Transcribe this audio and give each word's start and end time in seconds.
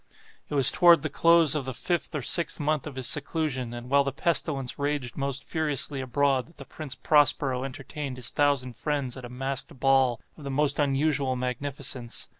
It 0.49 0.55
was 0.55 0.71
toward 0.71 1.03
the 1.03 1.11
close 1.11 1.53
of 1.53 1.65
the 1.65 1.75
fifth 1.75 2.15
or 2.15 2.23
sixth 2.23 2.59
month 2.59 2.87
of 2.87 2.95
his 2.95 3.05
seclusion, 3.07 3.71
and 3.71 3.87
while 3.87 4.03
the 4.03 4.11
pestilence 4.11 4.79
raged 4.79 5.15
most 5.15 5.43
furiously 5.43 6.01
abroad, 6.01 6.47
that 6.47 6.57
the 6.57 6.65
Prince 6.65 6.95
Prospero 6.95 7.63
entertained 7.63 8.17
his 8.17 8.31
thousand 8.31 8.75
friends 8.75 9.15
at 9.15 9.25
a 9.25 9.29
masked 9.29 9.79
ball 9.79 10.19
of 10.37 10.43
the 10.43 10.49
most 10.49 10.79
unusual 10.79 11.35
magnificence. 11.35 12.27